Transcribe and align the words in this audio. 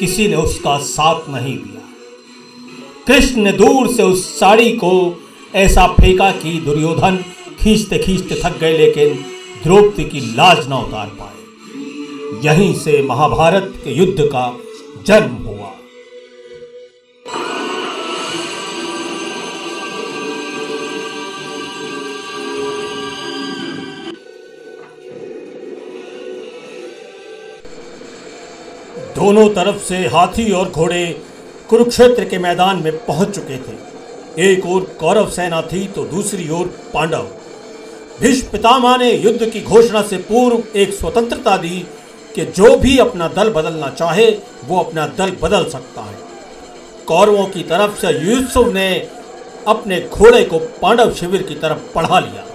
किसी 0.00 0.28
ने 0.28 0.36
उसका 0.36 0.78
साथ 0.78 1.28
नहीं 1.28 1.56
दिया। 1.58 1.80
कृष्ण 3.06 3.42
ने 3.42 3.52
दूर 3.52 3.88
से 3.88 4.02
उस 4.02 4.40
साड़ी 4.40 4.70
को 4.72 5.22
ऐसा 5.54 5.86
फेंका 5.86 6.30
कि 6.30 6.52
दुर्योधन 6.60 7.16
खींचते 7.60 7.98
खींचते 7.98 8.34
थक 8.44 8.58
गए, 8.58 8.78
लेकिन 8.78 9.24
द्रौपदी 9.62 10.04
की 10.04 10.20
लाज 10.20 10.68
ना 10.68 10.78
उतार 10.78 11.06
पाए। 11.06 11.28
यहीं 12.44 12.74
से 12.74 13.02
महाभारत 13.02 13.72
के 13.84 13.90
युद्ध 13.90 14.20
का 14.20 14.56
जन्म 15.06 15.32
हुआ। 15.32 15.49
दोनों 29.20 29.48
तरफ़ 29.48 29.78
से 29.78 29.96
हाथी 30.08 30.50
और 30.52 30.68
घोड़े 30.70 31.04
कुरुक्षेत्र 31.68 32.24
के 32.24 32.38
मैदान 32.38 32.82
में 32.82 32.92
पहुँच 33.06 33.34
चुके 33.34 33.56
थे। 33.56 33.74
एक 34.42 34.66
ओर 34.66 34.82
कौरव 35.00 35.28
सेना 35.30 35.60
थी 35.62 35.86
तो 35.86 36.04
दूसरी 36.04 36.48
ओर 36.50 36.66
पांडव। 36.94 37.26
भीष्म 38.20 38.48
पितामह 38.48 38.96
ने 38.96 39.10
युद्ध 39.12 39.48
की 39.50 39.60
घोषणा 39.60 40.02
से 40.02 40.16
पूर्व 40.28 40.78
एक 40.78 40.94
स्वतंत्रता 40.94 41.56
दी 41.56 41.84
कि 42.34 42.44
जो 42.44 42.76
भी 42.76 42.96
अपना 42.98 43.28
दल 43.28 43.50
बदलना 43.50 43.90
चाहे, 43.90 44.30
वो 44.64 44.78
अपना 44.78 45.06
दल 45.18 45.36
बदल 45.42 45.68
सकता 45.68 46.02
है। 46.02 46.16
कौरवों 47.06 47.46
की 47.46 47.62
तरफ़ 47.64 48.00
से 48.00 48.12
युसुफ 48.20 48.72
ने 48.74 48.88
अपने 49.66 50.00
घोड़े 50.00 50.44
को 50.44 50.58
पांडव 50.82 51.14
शिविर 51.14 51.42
की 51.42 51.54
तरफ़ 51.54 51.94
बढ़ा 51.96 52.20
लिया। 52.20 52.46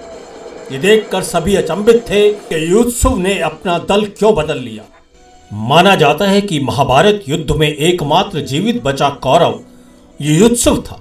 ये 0.72 0.78
देखकर 0.78 1.24
सभी 1.24 1.56
अचंभित 1.56 2.04
थे 2.10 2.30
कि 2.34 2.72
युसुफ 2.72 3.18
ने 3.18 3.40
अपना 3.44 3.78
दल 3.90 4.06
क्यों 4.10 4.36
बदल 4.36 4.60
लिया। 4.60 4.84
माना 5.58 5.96
जाता 5.96 6.26
है 6.26 6.40
कि 6.42 6.60
महाभारत 6.60 7.24
युद्ध 7.28 7.52
में 7.52 7.68
एकमात्र 7.68 8.40
जीवित 8.42 8.82
बचा 8.84 9.10
कौरव 9.24 9.60
युयुत्सुव 10.20 10.82
था 10.82 11.00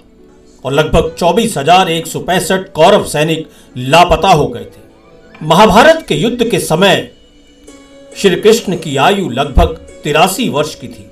और 0.65 0.73
लगभग 0.73 1.15
चौबीस 1.19 1.57
हज़ार 1.59 1.89
एक 1.91 2.07
सौ 2.07 2.21
पैंसठ 2.21 2.69
कौरव 2.73 3.05
सैनिक 3.05 3.49
लापता 3.77 4.29
हो 4.29 4.47
गए 4.49 4.65
थे। 4.65 5.47
महाभारत 5.47 6.05
के 6.09 6.15
युद्ध 6.15 6.49
के 6.51 6.59
समय 6.61 7.11
श्री 8.13 8.37
कृष्ण 8.37 8.77
की 8.77 8.97
आयु 8.97 9.29
लगभग 9.31 9.75
तिरासी 10.05 10.49
वर्ष 10.49 10.75
की 10.75 10.89
थी। 10.89 11.07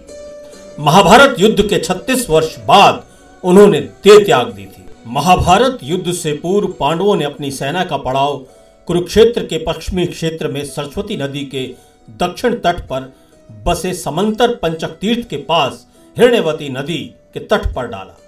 महाभारत 0.81 1.41
युद्ध 1.41 1.63
के 1.63 1.79
36 1.79 2.29
वर्ष 2.31 2.57
बाद 2.67 3.03
उन्होंने 3.45 3.81
देह 3.81 4.25
त्याग 4.25 4.53
दी 4.53 4.65
थी। 4.65 4.85
महाभारत 5.07 5.79
युद्ध 5.83 6.13
से 6.13 6.33
पूर्व 6.33 6.69
पांडवों 6.81 7.17
ने 7.17 7.25
अपनी 7.25 7.51
सेना 7.51 7.85
का 7.85 7.97
पड़ाव 7.99 8.37
कुरुक्षेत्र 8.89 9.43
के 9.43 9.59
पश्चिमी 9.65 10.07
क्षेत्र 10.07 10.49
में 10.49 10.65
सरस्वती 10.65 11.17
नदी 11.17 11.45
के 11.47 11.67
दक्षिण 12.19 12.55
तट 12.57 12.81
पर 12.87 13.13
बसे 13.65 13.95
समंतर 13.95 14.55
पंचक 14.55 14.89
तीर्थ 14.89 15.29
के 15.29 15.37
पास 15.37 15.87
हिरण्यवती 16.19 16.69
नदी 16.69 17.15
के 17.35 17.41
तट 17.41 17.75
पर 17.75 17.87
डाला। 17.87 18.19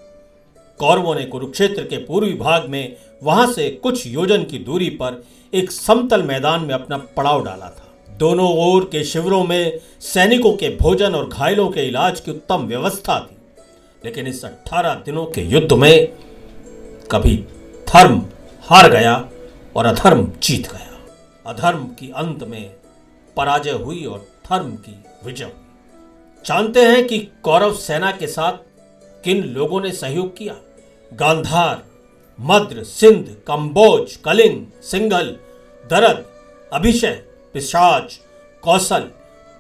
कौरवों 0.79 1.15
ने 1.15 1.25
कुरुक्षेत्र 1.25 1.83
के 1.83 1.97
पूर्वी 1.97 2.35
भाग 2.35 2.69
में 2.69 2.97
वहाँ 3.23 3.53
से 3.53 3.71
कुछ 3.71 4.07
योजन 4.07 4.45
की 4.45 4.59
दूरी 4.59 4.91
पर 4.91 5.25
एक 5.55 5.71
समतल 5.71 6.23
मैदान 6.23 6.61
में 6.61 6.75
अपना 6.75 6.97
पड़ाव 6.97 7.45
डाला 7.45 7.67
था। 7.67 8.17
दोनों 8.19 8.49
ओर 8.59 8.85
के 8.85 9.05
शिविरों 9.05 9.45
में 9.45 9.81
सैनिकों 10.01 10.53
के 10.53 10.69
भोजन 10.69 11.15
और 11.15 11.29
घायलों 11.29 11.69
के 11.69 11.81
इलाज 11.81 12.21
की 12.21 12.31
उत्तम 12.31 12.67
व्यवस्था 12.67 13.21
थी। 13.21 13.37
लेकिन 14.05 14.27
इस 14.27 14.45
18 14.45 14.95
दिनों 14.95 15.27
के 15.27 15.43
युद्ध 15.43 15.73
में 15.73 16.09
कभी 17.11 17.37
धर्म 17.87 18.27
हार 18.63 18.91
गया 18.91 19.29
और 19.77 19.87
अधर्म 19.87 20.33
जीत 20.43 20.73
गया। 20.73 20.99
अधर्म 21.47 21.85
की 21.85 22.13
अंत 22.17 22.45
में 22.45 22.71
पराजय 23.37 23.71
हुई 23.71 24.05
और 24.05 24.19
धर्म 24.51 24.71
की 24.77 25.05
विजय 25.27 25.45
हुई। 25.45 25.53
जानते 26.45 26.83
हैं 26.83 27.07
कि 27.07 27.19
कौरव 27.19 27.75
सेना 27.75 28.11
के 28.11 28.27
साथ 28.27 28.53
किन 29.25 29.45
लोगों 29.45 29.81
ने 29.81 29.93
सहयोग 29.93 30.37
किया? 30.37 30.57
गांधार, 31.13 31.83
मद्र, 32.41 32.85
सिंध, 32.85 33.37
कंबोज, 33.47 34.17
कलिंग 34.17 34.67
सिंघल 34.83 35.37
दरद 35.91 36.25
अभिषय 36.73 37.25
पिशाच, 37.55 38.21
कौशल, 38.63 39.01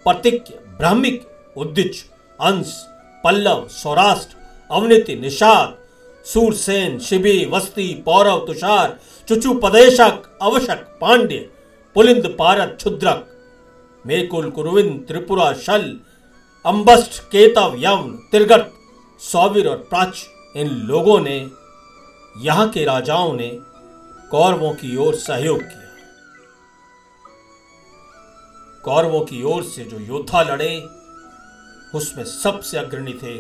प्रतिज्ञ, 0.07 0.55
ब्राह्मिक 0.79 1.27
उद्दिच 1.57 2.05
अंश, 2.41 2.87
पल्लव, 3.25 3.69
सौराष्ट्र, 3.69 4.37
अवनीति, 4.71 5.15
निषाद, 5.15 5.77
सूरसेन, 6.25 6.99
शिबी, 6.99 7.45
वस्ती, 7.45 8.03
पौरव, 8.07 8.45
तुषार 8.47 8.99
चुचु 9.29 9.55
पदेशक 9.55 10.39
अवशक, 10.43 10.99
पांड्य, 11.01 11.51
पुलिंद 11.95 12.37
पारत 12.39 12.75
क्षुद्रक। 12.77 13.31
मेकुल 14.05 14.51
कुरुविंद 14.51 14.99
त्रिपुरा 15.09 15.53
शल 15.59 15.85
अम्बस्ट 16.65 17.21
केतव 17.33 17.75
यवन 17.79 18.11
तिरगत 18.33 18.73
सौवीर 19.21 19.69
और 19.69 19.77
प्राच 19.91 20.25
इन 20.57 20.69
लोगों 20.89 21.19
ने 21.21 21.39
यहाँ 22.37 22.69
के 22.71 22.85
राजाओं 22.85 23.33
ने 23.35 23.49
कौरवों 24.31 24.73
की 24.75 24.97
ओर 24.97 25.15
सहयोग 25.17 25.61
किया 25.63 25.83
कौरवों 28.85 29.21
की 29.23 29.43
ओर 29.45 29.63
से 29.65 29.85
जो 29.85 29.99
योद्धा 30.07 30.43
लड़े 30.43 30.73
उसमें 31.95 32.25
सबसे 32.25 32.79
अग्रणी 32.79 33.13
थे 33.23 33.37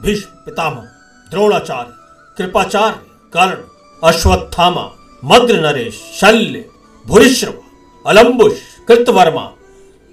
भीष्म 0.00 0.44
पितामह 0.44 0.88
द्रोणाचार्य 1.30 1.92
कृपाचार्य 2.36 2.98
कर्ण 3.32 3.62
अश्वत्थामा 4.02 4.90
मद्र 5.22 5.60
नरेश 5.60 6.00
शल्य 6.20 6.64
भूरिश्रव 7.06 7.62
अलम्बुश 8.04 8.62
कृतवर्मा 8.88 9.50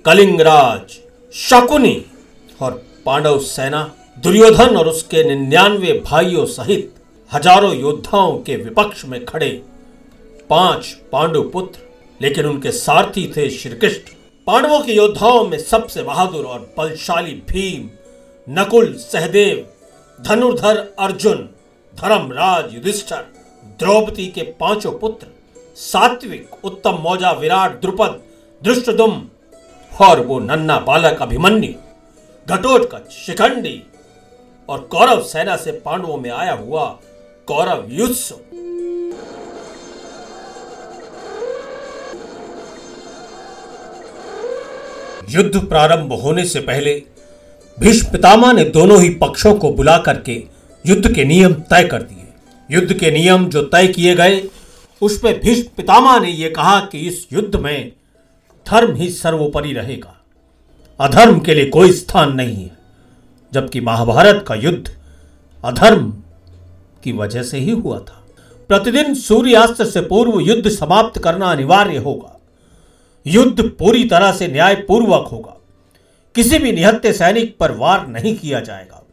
कलिंगराज, 0.06 0.98
शकुनी 1.33 2.06
और 2.62 2.71
पांडव 3.06 3.38
सेना, 3.39 3.81
दुर्योधन 4.18 4.75
और 4.77 4.88
उसके 4.88 5.24
निन्यानवे 5.24 5.92
भाइयों 6.06 6.45
सहित 6.45 6.94
हज़ारों 7.31 7.74
योद्धाओं 7.75 8.38
के 8.38 8.56
विपक्ष 8.56 9.03
में 9.06 9.24
खड़े। 9.25 9.50
पाँच 10.50 10.86
पांडु 11.12 11.42
पुत्र, 11.44 11.80
लेकिन 12.21 12.45
उनके 12.45 12.71
सारथी 12.71 13.25
थे 13.38 13.50
श्रीकृष्ण। 13.50 14.15
पांडवों 14.48 14.80
के 14.80 14.94
योद्धाओं 14.94 15.44
में 15.48 15.57
सबसे 15.59 16.03
बहादुर 16.03 16.45
और 16.45 16.59
बलशाली 16.77 17.33
भीम, 17.50 17.89
नकुल, 18.48 18.94
सहदेव, 18.94 19.65
धनुर्धर 20.19 20.77
अर्जुन, 21.00 21.48
धर्मराज 21.94 22.74
युधिष्ठर, 22.75 23.21
द्रौपदी 23.80 24.27
के 24.27 24.42
पाँचों 24.59 24.92
पुत्र, 24.92 25.27
सात्विक 25.77 26.65
उत्तम 26.65 26.98
मौजा 27.03 27.31
विराट 27.31 27.80
द्रुपद 27.81 28.21
दृष्टदुम 28.62 29.21
और 30.01 30.19
वो 30.19 30.39
नन्ना 30.39 30.80
बालक 30.80 31.21
अभिमन्यु 31.21 31.74
घटोत्कच 32.56 33.12
शिखंडी 33.12 33.83
और 34.69 34.80
कौरव 34.81 35.24
सेना 35.24 35.56
से 35.56 35.71
पांडवों 35.71 36.18
में 36.18 36.31
आया 36.31 36.53
हुआ 36.53 36.86
कौरव 37.48 37.86
युत्सु 37.89 38.36
युद्ध 45.30 45.59
प्रारंभ 45.68 46.13
होने 46.13 46.45
से 46.45 46.59
पहले 46.59 47.03
भीष्म 47.80 48.12
पितामह 48.12 48.53
ने 48.53 48.63
दोनों 48.63 49.01
ही 49.01 49.09
पक्षों 49.09 49.56
को 49.56 49.71
बुला 49.71 49.98
करके 49.98 50.44
युद्ध 50.86 51.13
के 51.15 51.25
नियम 51.25 51.53
तय 51.53 51.83
कर 51.83 52.01
दिए। 52.01 52.75
युद्ध 52.75 52.94
के 52.94 53.12
नियम 53.12 53.45
जो 53.50 53.63
तय 53.63 53.88
किए 53.88 54.15
गए 54.15 54.44
उसमें 55.01 55.39
भीष्म 55.39 55.69
पितामह 55.77 56.19
ने 56.19 56.30
यह 56.30 56.53
कहा 56.56 56.80
कि 56.80 57.00
इस 57.00 57.27
युद्ध 57.33 57.56
में 57.56 57.92
धर्म 58.67 58.95
ही 58.95 59.09
सर्वोपरि 59.09 59.73
रहेगा। 59.73 60.15
अधर्म 60.99 61.39
के 61.39 61.53
लिए 61.53 61.65
कोई 61.65 61.91
स्थान 61.91 62.33
नहीं 62.33 62.63
है, 62.63 62.77
जबकि 63.53 63.81
महाभारत 63.81 64.45
का 64.47 64.55
युद्ध 64.55 64.95
अधर्म 65.65 66.11
की 67.03 67.11
वजह 67.11 67.43
से 67.43 67.57
ही 67.57 67.71
हुआ 67.71 67.99
था। 67.99 68.23
प्रतिदिन 68.69 69.13
सूर्यास्त 69.13 69.83
से 69.83 70.01
पूर्व 70.01 70.39
युद्ध 70.39 70.69
समाप्त 70.69 71.19
करना 71.19 71.51
अनिवार्य 71.51 71.97
होगा। 71.97 72.39
युद्ध 73.25 73.63
पूरी 73.69 74.03
तरह 74.03 74.31
से 74.31 74.47
न्यायपूर्वक 74.47 75.27
होगा। 75.27 75.57
किसी 76.35 76.59
भी 76.59 76.71
निहत्ते 76.71 77.13
सैनिक 77.13 77.57
पर 77.57 77.71
वार 77.71 78.07
नहीं 78.07 78.35
किया 78.35 78.59
जाएगा। 78.59 79.03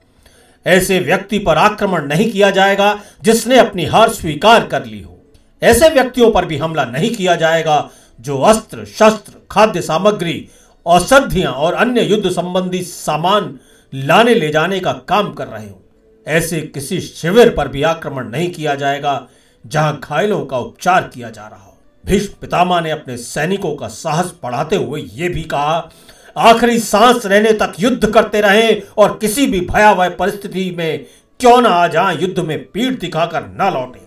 ऐसे 0.66 0.98
व्यक्ति 0.98 1.38
पर 1.38 1.58
आक्रमण 1.58 2.06
नहीं 2.06 2.30
किया 2.32 2.50
जाएगा 2.50 2.98
जिसने 3.22 3.58
अपनी 3.58 3.84
हार 3.84 4.08
स्वीकार 4.08 4.66
कर 4.66 4.84
ली 4.84 5.00
हो। 5.02 5.18
ऐसे 5.62 5.88
व्यक्तियों 5.88 6.30
पर 6.30 6.44
भी 6.44 6.56
हमला 6.56 6.84
नहीं 6.84 7.14
किया 7.14 7.34
जाएगा 7.36 7.90
जो 8.20 8.38
अस्त्र, 8.38 8.84
शस्त्र, 8.84 9.32
खाद्य 9.50 9.80
सामग्री, 9.82 10.48
औषधियाँ 10.86 11.52
और 11.52 11.74
अन्य 11.74 12.02
युद्ध 12.02 12.30
संबंधी 12.30 12.82
सामान 12.82 13.58
लाने 13.92 14.34
ले 14.34 14.48
जाने 14.48 14.80
का 14.80 14.92
काम 14.92 15.32
कर 15.32 15.46
रहे 15.46 15.68
हो। 15.68 15.80
ऐसे 16.26 16.60
किसी 16.60 17.00
शिविर 17.00 17.54
पर 17.54 17.68
भी 17.68 17.82
आक्रमण 17.82 18.28
नहीं 18.28 18.50
किया 18.50 18.74
जाएगा, 18.74 19.28
जहाँ 19.66 20.00
घायलों 20.04 20.44
का 20.46 20.58
उपचार 20.58 21.10
किया 21.14 21.30
जा 21.30 21.46
रहा 21.46 21.64
हो। 21.64 21.76
भीष्म 22.04 22.34
पितामह 22.40 22.80
ने 22.80 22.90
अपने 22.90 23.16
सैनिकों 23.16 23.74
का 23.76 23.88
साहस 23.88 24.34
बढ़ाते 24.42 24.76
हुए 24.76 25.00
यह 25.00 25.28
भी 25.28 25.42
कहा, 25.42 25.90
आखिरी 26.36 26.78
सांस 26.78 27.26
रहने 27.26 27.52
तक 27.52 27.72
युद्ध 27.80 28.10
करते 28.10 28.40
रहे 28.40 28.72
और 28.98 29.16
किसी 29.20 29.46
भी 29.46 29.60
भयावह 29.60 30.08
परिस्थिति 30.08 30.70
में 30.78 31.06
क्यों 31.40 31.60
ना 31.62 31.68
आ 31.68 31.86
जाएँ, 31.86 32.18
युद्ध 32.18 32.38
में 32.38 32.64
पीठ 32.70 32.98
दिखाकर 33.00 33.46
न 33.60 33.70
लौटे। 33.74 34.06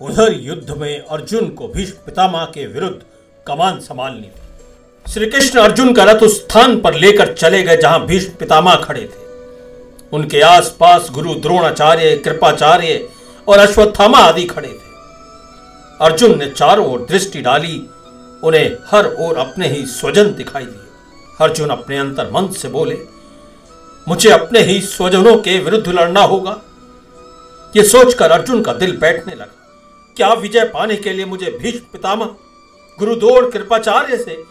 उधर 0.00 0.32
युद्ध 0.32 0.70
में 0.70 0.98
अर्जुन 1.00 1.48
को 1.48 1.68
भीष्म 1.68 1.94
पितामह 2.06 2.44
के 2.44 2.66
विरुद्ध 2.66 3.00
कमान 3.48 3.78
संभालनी। 3.80 4.26
थी 4.26 5.12
श्री 5.12 5.26
कृष्ण 5.26 5.60
अर्जुन 5.60 5.92
का 5.94 6.04
रथ 6.04 6.22
उस 6.22 6.36
स्थान 6.38 6.80
पर 6.80 6.94
लेकर 6.94 7.32
चले 7.34 7.62
गए 7.62 7.76
जहाँ 7.76 8.04
भीष्म 8.06 8.32
पितामह 8.38 8.74
खड़े 8.76 9.02
थे। 9.02 9.26
उनके 10.12 10.40
आसपास 10.40 11.08
गुरु 11.10 11.34
द्रोणाचार्य, 11.34 12.16
कृपाचार्य 12.16 13.08
और 13.48 13.58
अश्वत्थामा 13.58 14.18
आदि 14.18 14.44
खड़े 14.44 14.68
थे। 14.68 14.86
अर्जुन 16.00 16.38
ने 16.38 16.50
चारों 16.50 16.86
ओर 16.86 17.06
दृष्टि 17.10 17.40
डाली, 17.40 17.76
उन्हें 18.42 18.76
हर 18.90 19.06
ओर 19.20 19.36
अपने 19.38 19.68
ही 19.68 19.84
स्वजन 19.86 20.34
दिखाई 20.34 20.64
दिए। 20.64 20.86
अर्जुन 21.40 21.70
अपने 21.70 21.98
अंतर 21.98 22.30
मन 22.32 22.48
से 22.52 22.68
बोले, 22.68 22.98
मुझे 24.06 24.30
अपने 24.30 24.60
ही 24.62 24.80
स्वजनों 24.82 25.36
के 25.38 25.58
विरुद्ध 25.58 25.88
लड़ना 25.88 26.20
होगा। 26.22 26.56
यह 27.74 27.84
सोचकर 27.84 28.30
अर्जुन 28.30 28.62
का 28.62 28.72
दिल 28.74 28.96
बैठने 28.96 29.34
लगा, 29.34 29.54
क्या 30.16 30.32
विजय 30.34 30.64
पाने 30.64 30.96
के 30.96 31.12
लिए 31.12 31.24
मुझे 31.24 31.58
भीष्म 31.62 31.92
पितामह 31.92 32.34
गुरुदोड़ 32.98 33.50
कृपाचार्य 33.50 34.16
से 34.18 34.42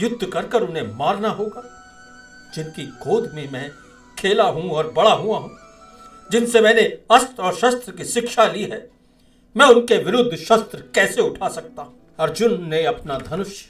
युद्ध 0.00 0.24
कर 0.24 0.46
कर 0.46 0.62
उन्हें 0.62 0.82
मारना 0.96 1.28
होगा। 1.28 1.62
जिनकी 2.54 2.84
गोद 3.02 3.30
में 3.34 3.50
मैं 3.52 3.70
खेला 4.18 4.44
हूँ 4.44 4.70
और 4.70 4.92
बड़ा 4.92 5.12
हुआ 5.12 5.38
हूँ, 5.38 5.50
जिनसे 6.30 6.60
मैंने 6.60 6.82
अस्त्र 7.10 7.42
और 7.42 7.54
शस्त्र 7.54 7.92
की 7.92 8.04
शिक्षा 8.04 8.46
ली 8.46 8.62
है, 8.62 8.88
मैं 9.56 9.66
उनके 9.66 9.96
विरुद्ध 9.96 10.36
शस्त्र 10.36 10.82
कैसे 10.94 11.20
उठा 11.20 11.48
सकता 11.48 11.92
अर्जुन 12.20 12.68
ने 12.68 12.84
अपना 12.84 13.18
धनुष, 13.18 13.62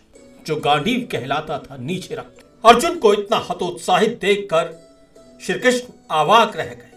जो 0.47 0.57
गांडीव 0.57 1.09
कहलाता 1.13 1.59
था, 1.59 1.77
नीचे 1.77 2.15
रख 2.15 2.45
अर्जुन 2.65 2.99
को 2.99 3.13
इतना 3.15 3.37
हतोत्साहित 3.51 4.19
देखकर 4.21 4.73
श्री 5.43 5.59
कृष्ण 5.59 5.93
आवाक 6.11 6.57
रह 6.57 6.75
गए। 6.75 6.89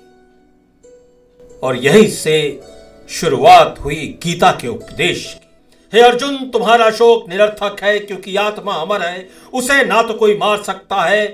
और 1.63 1.75
यही 1.75 2.07
से 2.07 2.37
शुरुआत 3.09 3.79
हुई 3.79 4.19
गीता 4.23 4.51
के 4.51 4.67
उपदेश 4.67 5.23
की। 5.33 5.42
हे 5.93 6.01
अर्जुन 6.01 6.37
तुम्हारा 6.49 6.89
शोक 6.89 7.27
निरर्थक 7.29 7.83
है 7.83 7.97
क्योंकि 7.99 8.35
आत्मा 8.35 8.73
अमर 8.73 9.01
है। 9.01 9.27
उसे 9.53 9.83
ना 9.85 10.01
तो 10.01 10.13
कोई 10.13 10.37
मार 10.37 10.61
सकता 10.63 11.01
है। 11.01 11.25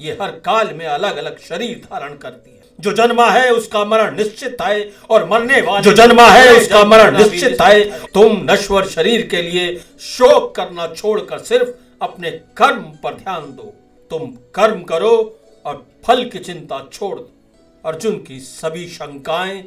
ये 0.00 0.16
हर 0.22 0.30
काल 0.44 0.72
में 0.74 0.86
अलग 0.86 1.16
अलग 1.16 1.38
शरीर 1.38 1.82
धारण 1.84 2.14
करती 2.14 2.50
है। 2.50 2.62
जो 2.80 2.92
जन्मा 2.92 3.26
है 3.30 3.50
उसका 3.50 3.84
मरण 3.84 4.16
निश्चित 4.16 4.56
है 4.62 4.90
और 5.10 5.28
मरने 5.28 5.60
वाले 5.60 5.84
जो 5.84 5.92
जन्मा 5.92 6.26
है 6.26 6.54
उसका 6.54 6.84
मरण 6.84 7.16
निश्चित 7.18 7.60
है। 7.60 7.84
तुम 8.06 8.40
नश्वर 8.50 8.86
शरीर 8.86 9.26
के 9.26 9.42
लिए 9.42 9.74
शोक 10.00 10.54
करना 10.54 10.86
छोड़कर 10.94 11.38
सिर्फ़ 11.38 11.68
अपने 12.02 12.30
कर्म 12.30 12.82
पर 13.02 13.14
ध्यान 13.14 13.42
दो। 13.52 13.72
तुम 14.10 14.26
कर्म 14.54 14.82
करो 14.82 15.14
और 15.64 15.86
फल 16.06 16.24
की 16.24 16.38
चिंता 16.38 16.84
छोड़ 16.92 17.18
दो। 17.18 17.30
अर्जुन 17.84 18.16
की 18.18 18.40
सभी 18.40 18.88
शंकाएँ 18.88 19.62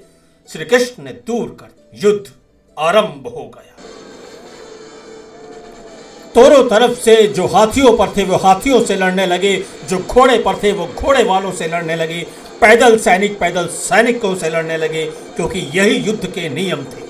श्री 0.50 0.66
कृष्ण 0.66 1.04
ने 1.04 1.12
दूर 1.28 1.58
कर 1.60 2.00
युद्ध 2.04 2.32
आरंभ 2.78 3.28
हो 3.28 3.52
गया। 3.56 3.76
तोरों 6.40 6.64
तरफ़ 6.64 6.92
से 7.00 7.16
जो 7.28 7.46
हाथियों 7.46 7.98
पर 7.98 8.10
थे, 8.18 8.24
वो 8.24 8.36
हाथियों 8.36 8.80
से 8.82 8.96
लड़ने 8.96 9.26
लगे, 9.26 9.64
जो 9.90 9.98
घोड़े 9.98 10.38
पर 10.38 10.56
थे, 10.64 10.72
वो 10.72 10.86
घोड़े 10.86 11.24
वालों 11.24 11.52
से 11.52 11.68
लड़ने 11.68 11.96
लगे, 11.96 12.26
पैदल 12.62 12.98
सैनिक, 12.98 13.40
पैदल 13.40 13.68
सैनिकों 13.68 14.36
से 14.36 14.50
लड़ने 14.50 14.78
लगे, 14.78 15.06
क्योंकि 15.36 15.60
यही 15.60 15.96
युद्ध 15.98 16.28
के 16.28 16.50
नियम 16.50 16.84
थे। 16.84 17.02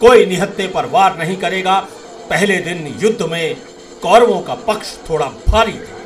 कोई 0.00 0.26
निहत्ते 0.26 0.66
पर 0.66 0.86
वार 0.86 1.18
नहीं 1.18 1.36
करेगा। 1.36 1.78
पहले 2.30 2.56
दिन 2.56 2.96
युद्ध 3.02 3.22
में 3.22 3.56
कौरवों 4.02 4.40
का 4.40 4.54
पक्ष 4.54 4.96
थोड़ा 5.10 5.26
भारी 5.26 5.72
था। 5.72 5.98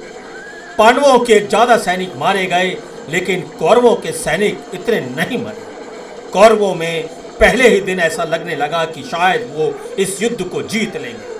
पांडवों 0.78 1.18
के 1.18 1.40
ज़्यादा 1.40 1.76
सैनिक 1.76 2.16
मारे 2.16 2.46
गए, 2.46 2.76
लेकिन 3.10 3.40
कौरवों 3.40 3.94
के 3.96 4.12
सैनिक 4.12 4.58
इतने 4.74 5.00
नहीं 5.00 5.38
मरे। 5.44 6.30
कौरवों 6.32 6.74
में 6.74 7.08
पहले 7.40 7.68
ही 7.68 7.80
दिन 7.80 8.00
ऐसा 8.00 8.24
लगने 8.24 8.56
लगा 8.56 8.84
कि 8.84 9.02
शायद 9.02 9.50
वो 9.54 9.72
इस 9.98 10.22
युद्ध 10.22 10.42
को 10.42 10.62
जीत 10.62 10.96
लेंगे। 10.96 11.35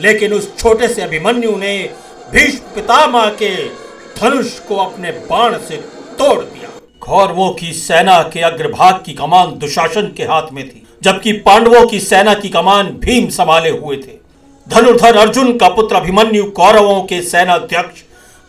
लेकिन 0.00 0.32
उस 0.32 0.56
छोटे 0.58 0.88
से 0.88 1.02
अभिमन्यु 1.02 1.56
ने 1.56 1.78
भीष्म 2.32 2.74
पितामह 2.74 3.28
के 3.42 3.54
धनुष 4.16 4.58
को 4.58 4.76
अपने 4.76 5.10
बाण 5.30 5.58
से 5.58 5.76
तोड़ 6.18 6.38
दिया। 6.38 6.68
कौरवों 7.02 7.50
की 7.50 7.72
सेना 7.72 8.22
के 8.32 8.40
अग्रभाग 8.42 9.02
की 9.06 9.12
कमान 9.14 9.58
दुशासन 9.58 10.12
के 10.16 10.24
हाथ 10.24 10.52
में 10.52 10.68
थी, 10.68 10.82
जबकि 11.02 11.32
पांडवों 11.40 11.86
की 11.86 12.00
सेना 12.00 12.34
की 12.34 12.48
कमान 12.48 12.90
भीम 13.00 13.28
संभाले 13.30 13.70
हुए 13.70 13.96
थे। 13.96 14.18
धनुर्धर 14.66 15.16
अर्जुन 15.16 15.56
का 15.58 15.68
पुत्र 15.68 15.96
अभिमन्यु 15.96 16.44
कौरवों 16.52 17.02
के 17.02 17.20
सेनाध्यक्ष 17.22 18.02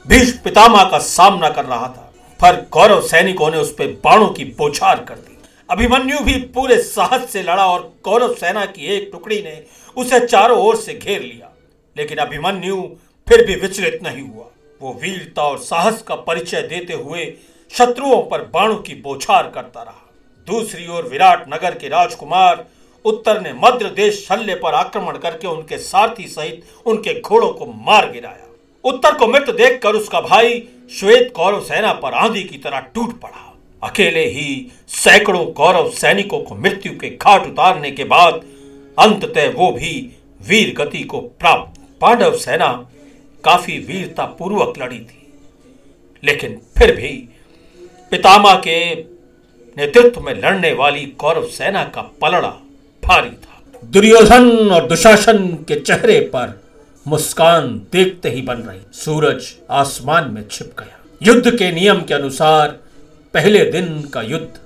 भीष्म 0.05 0.39
पितामह 0.43 0.83
का 0.83 0.97
सामना 0.99 1.49
कर 1.49 1.65
रहा 1.65 1.87
था, 1.87 2.11
पर 2.39 2.55
कौरव 2.71 3.01
सैनिकों 3.07 3.49
ने 3.51 3.57
उस 3.57 3.71
पर 3.71 3.97
बाणों 4.03 4.27
की 4.29 4.43
बोछार 4.57 5.03
कर 5.07 5.15
दी। 5.15 5.36
अभिमन्यु 5.69 6.19
भी 6.19 6.33
पूरे 6.53 6.77
साहस 6.81 7.29
से 7.29 7.41
लड़ा 7.43 7.65
और 7.67 7.81
कौरव 8.03 8.33
सेना 8.33 8.65
की 8.65 8.85
एक 8.85 9.09
टुकड़ी 9.11 9.41
ने 9.43 9.63
उसे 9.97 10.19
चारों 10.19 10.57
ओर 10.59 10.75
से 10.75 10.93
घेर 10.93 11.21
लिया। 11.21 11.49
लेकिन 11.95 12.17
अभिमन्यु 12.17 12.81
फिर 13.27 13.45
भी 13.45 13.55
विचलित 13.55 13.99
नहीं 14.03 14.21
हुआ। 14.21 14.45
वो 14.81 14.93
वीरता 14.93 15.43
और 15.43 15.57
साहस 15.57 16.01
का 16.01 16.15
परिचय 16.15 16.61
देते 16.61 16.93
हुए 16.93 17.25
शत्रुओं 17.71 18.21
पर 18.21 18.41
बाणों 18.43 18.75
की 18.75 18.93
बोछार 18.95 19.51
करता 19.55 19.81
रहा। 19.81 20.05
दूसरी 20.47 20.87
ओर 20.87 21.03
विराट 21.03 21.45
नगर 21.49 21.75
के 21.75 21.87
राजकुमार 21.87 22.65
उत्तर 23.05 23.41
ने 23.41 23.53
मध्य 23.53 23.89
देश 23.89 24.25
शल्य 24.27 24.55
पर 24.55 24.73
आक्रमण 24.73 25.17
करके 25.17 25.47
उनके 25.47 25.77
सारथी 25.77 26.27
सहित 26.27 26.63
उनके 26.85 27.19
घोड़ों 27.21 27.49
को 27.49 27.65
मार 27.65 28.11
गिराया। 28.11 28.47
उत्तर 28.85 29.15
को 29.15 29.27
मृत 29.27 29.49
देखकर 29.49 29.95
उसका 29.95 30.21
भाई 30.21 30.67
श्वेत 30.99 31.31
कौरव 31.35 31.61
सेना 31.63 31.93
पर 31.93 32.13
आंधी 32.13 32.43
की 32.43 32.57
तरह 32.57 32.79
टूट 32.79 33.19
पड़ा। 33.19 33.46
अकेले 33.83 34.25
ही 34.25 34.71
सैकड़ों 34.87 35.45
कौरव 35.45 35.89
सैनिकों 35.89 36.39
को 36.39 36.55
मृत्यु 36.55 36.91
के 36.91 37.09
घाट 37.09 37.47
उतारने 37.47 37.91
के 37.91 38.03
बाद 38.03 38.33
अंततः 38.99 39.51
वो 39.51 39.71
भी 39.71 40.17
वीर 40.47 40.73
गति 40.73 41.03
को 41.03 41.19
प्राप्त। 41.19 41.81
पांडव 42.01 42.37
सेना 42.37 42.89
काफ़ी 43.43 43.77
वीरता 43.77 44.25
पूर्वक 44.25 44.73
लड़ी 44.79 44.99
थी। 44.99 45.33
लेकिन 46.23 46.61
फिर 46.77 46.95
भी 46.95 47.29
पितामह 48.11 48.53
के 48.53 48.95
नेतृत्व 49.77 50.21
में 50.21 50.33
लड़ने 50.33 50.73
वाली 50.73 51.05
कौरव 51.05 51.47
सेना 51.47 51.83
का 51.83 52.01
पलड़ा 52.01 52.51
भारी 53.03 53.29
था। 53.29 53.63
दुर्योधन 53.85 54.69
और 54.69 54.87
दुशासन 54.87 55.47
के 55.67 55.79
चेहरे 55.79 56.19
पर 56.19 56.61
मुस्कान 57.07 57.87
देखते 57.93 58.29
ही 58.29 58.41
बन 58.41 58.55
रही। 58.55 58.79
सूरज 58.93 59.55
आसमान 59.69 60.31
में 60.31 60.47
छिप 60.51 60.73
गया। 60.79 60.99
युद्ध 61.23 61.57
के 61.57 61.71
नियम 61.71 62.01
के 62.01 62.13
अनुसार 62.13 62.79
पहले 63.37 63.59
दिन 63.71 63.87
का 64.03 64.21
युद्ध 64.21 64.59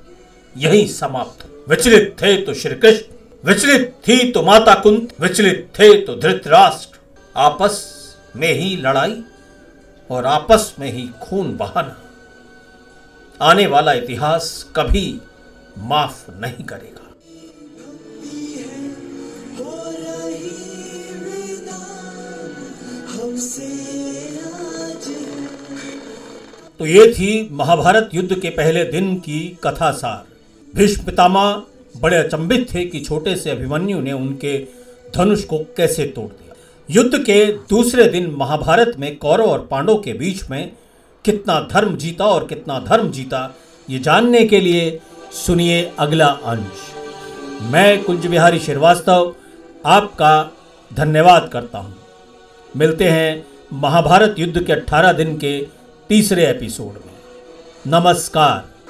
यही 0.56 0.88
समाप्त। 0.88 1.40
विचलित 1.70 2.16
थे 2.22 2.36
तो 2.42 2.54
श्री 2.54 2.76
कृष्ण 2.76 3.48
विचलित 3.48 3.92
थी 4.08 4.32
तो 4.32 4.42
माता 4.42 4.74
कुंत, 4.76 5.10
विचलित 5.22 5.68
थे 5.80 5.90
तो 6.02 6.16
धृतराष्ट्र। 6.16 7.00
आपस 7.36 7.76
में 8.36 8.54
ही 8.54 8.76
लड़ाई 8.78 9.22
और 10.10 10.26
आपस 10.26 10.74
में 10.80 10.92
ही 10.94 11.08
खून 11.22 11.56
बहाना। 11.58 11.98
आने 13.42 13.68
वाला 13.68 13.94
इतिहास 13.94 14.66
कभी 14.76 15.06
माफ़ 15.78 16.32
नहीं 16.32 16.64
करेगा। 16.64 16.98
तो 26.82 26.86
ये 26.88 27.06
थी 27.14 27.50
महाभारत 27.52 28.10
युद्ध 28.14 28.36
के 28.36 28.50
पहले 28.50 28.84
दिन 28.84 29.14
की 29.16 29.40
कथा 29.64 29.90
सार 29.92 30.76
भीष्म 30.76 31.04
पितामह 31.04 31.62
बड़े 31.96 32.18
अचंभित 32.18 32.66
थे 32.74 32.86
कि 32.86 33.00
छोटे 33.00 33.36
से 33.36 33.50
अभिमन्यु 33.50 34.00
ने 34.00 34.12
उनके 34.12 34.58
धनुष 35.16 35.44
को 35.44 35.58
कैसे 35.78 36.06
तोड़ 36.06 36.28
दिया। 36.28 36.56
युद्ध 36.90 37.20
के 37.20 37.46
दूसरे 37.70 38.06
दिन 38.06 38.30
महाभारत 38.38 38.96
में 39.00 39.16
कौरव 39.18 39.44
और 39.44 39.68
पांडव 39.72 39.98
के 39.98 40.14
बीच 40.14 40.50
में 40.50 40.72
कितना 41.26 41.60
धर्म 41.72 41.96
जीता 41.96 42.26
और 42.26 42.48
कितना 42.48 42.80
धर्म 42.80 43.12
जीता, 43.12 43.56
ये 43.88 44.00
जानने 44.00 44.44
के 44.46 44.60
लिए 44.60 45.00
सुनिए 45.34 45.84
अगला 46.00 46.28
अंश। 46.46 47.70
मैं 47.72 48.04
कुंज 48.04 48.26
बिहारी 48.26 48.60
श्रीवास्तव, 48.60 49.34
आपका 49.86 50.34
धन्यवाद 50.92 51.50
करता 51.54 51.80
हूँ। 51.80 51.96
मिलते 52.78 53.10
हैं 53.10 53.46
महाभारत 53.74 54.36
युद्ध 54.40 54.64
के 54.64 54.74
18 54.74 55.14
दिन 55.14 55.38
के 55.38 55.81
तीसरे 56.12 56.46
एपिसोड 56.46 56.94
में। 56.94 57.14
नमस्कार। 57.88 58.81